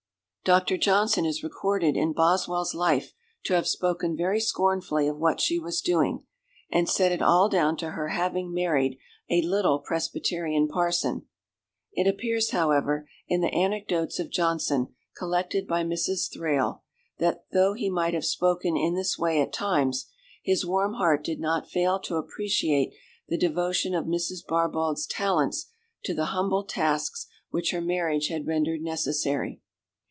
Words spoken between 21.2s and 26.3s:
did not fail to appreciate the devotion of Mrs. Barbauld's talents to the